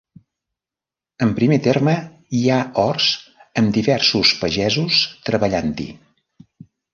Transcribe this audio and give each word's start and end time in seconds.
En 1.25 1.33
primer 1.39 1.59
terme 1.67 1.93
hi 2.37 2.41
ha 2.49 2.57
horts, 2.85 3.11
amb 3.63 3.77
diversos 3.77 4.33
pagesos 4.41 4.99
treballant-hi. 5.31 5.87